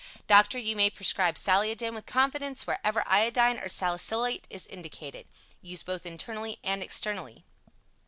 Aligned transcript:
Doctor, 0.25 0.57
you 0.57 0.75
may 0.75 0.89
prescribe 0.89 1.35
Saliodin 1.37 1.93
with 1.93 2.07
confidence 2.07 2.65
wherever 2.65 3.07
iodine 3.07 3.59
or 3.59 3.69
salicylate 3.69 4.47
is 4.49 4.65
indicated. 4.65 5.27
Used 5.61 5.85
both 5.85 6.07
internally 6.07 6.57
and 6.63 6.81
externally. 6.81 7.43